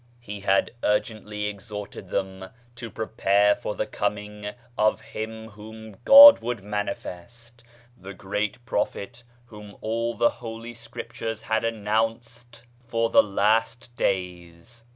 He 0.19 0.39
had 0.39 0.71
urgently 0.81 1.47
ex 1.47 1.69
horted 1.69 2.09
them 2.09 2.49
to 2.75 2.89
prepare 2.89 3.55
for 3.55 3.75
the 3.75 3.85
coming 3.85 4.49
of" 4.75 4.99
Him 5.01 5.49
whom 5.49 5.97
God 6.05 6.39
would 6.39 6.63
manifest," 6.63 7.63
the 7.95 8.15
Great 8.15 8.65
Prophet 8.65 9.23
whom 9.45 9.77
all 9.79 10.15
the 10.15 10.31
Holy 10.31 10.73
Scrip 10.73 11.13
tures 11.13 11.43
had 11.43 11.63
announced 11.63 12.63
for 12.87 13.11
the 13.11 13.21
Last 13.21 13.95
Days. 13.95 14.85